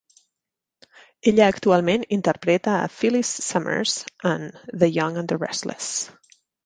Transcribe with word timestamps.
Ella 1.31 1.49
actualment 1.55 2.07
interpreta 2.17 2.71
a 2.77 2.87
Phyllis 2.95 3.35
Summers 3.49 3.93
en 4.31 4.51
"The 4.85 4.89
Young 4.97 5.17
and 5.23 5.29
the 5.29 5.37
Restless". 5.45 5.93